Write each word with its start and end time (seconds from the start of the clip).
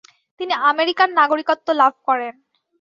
তিনি 0.39 0.53
আমেরিকার 0.69 1.09
নাগরিকত্ব 1.19 1.67
লাভ 1.81 1.93
করেন। 2.07 2.33